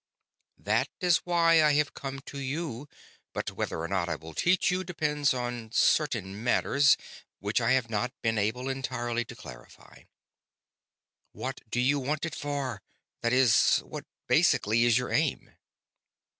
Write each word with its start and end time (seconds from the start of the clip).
"That 0.57 0.89
is 0.99 1.17
why 1.17 1.61
I 1.63 1.73
have 1.73 1.93
come 1.93 2.21
to 2.21 2.39
you, 2.39 2.89
but 3.33 3.51
whether 3.51 3.81
or 3.81 3.87
not 3.87 4.09
I 4.09 4.15
will 4.15 4.33
teach 4.33 4.71
you 4.71 4.83
depends 4.83 5.31
on 5.31 5.71
certain 5.71 6.43
matters 6.43 6.97
which 7.37 7.61
I 7.61 7.73
have 7.73 7.87
not 7.87 8.11
been 8.23 8.39
able 8.39 8.67
entirely 8.67 9.25
to 9.25 9.35
clarify. 9.35 10.05
What 11.33 11.61
do 11.69 11.79
you 11.79 11.99
want 11.99 12.25
it 12.25 12.33
for 12.33 12.81
that 13.21 13.31
is, 13.31 13.77
what, 13.85 14.05
basically, 14.27 14.85
is 14.85 14.97
your 14.97 15.11
aim?" 15.11 15.51